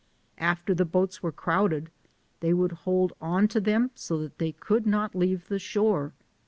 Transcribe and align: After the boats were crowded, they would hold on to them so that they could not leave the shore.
After 0.39 0.73
the 0.73 0.83
boats 0.83 1.21
were 1.21 1.31
crowded, 1.31 1.91
they 2.39 2.55
would 2.55 2.71
hold 2.71 3.13
on 3.21 3.47
to 3.49 3.61
them 3.61 3.91
so 3.93 4.17
that 4.23 4.39
they 4.39 4.53
could 4.53 4.87
not 4.87 5.13
leave 5.13 5.47
the 5.47 5.59
shore. 5.59 6.13